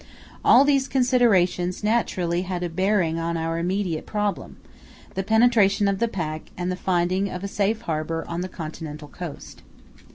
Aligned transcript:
All 0.43 0.65
these 0.65 0.87
considerations 0.87 1.83
naturally 1.83 2.41
had 2.41 2.63
a 2.63 2.69
bearing 2.69 3.19
upon 3.19 3.37
our 3.37 3.59
immediate 3.59 4.07
problem, 4.07 4.57
the 5.13 5.21
penetration 5.21 5.87
of 5.87 5.99
the 5.99 6.07
pack 6.07 6.49
and 6.57 6.71
the 6.71 6.75
finding 6.75 7.29
of 7.29 7.43
a 7.43 7.47
safe 7.47 7.81
harbour 7.81 8.25
on 8.27 8.41
the 8.41 8.49
continental 8.49 9.07
coast. 9.07 9.61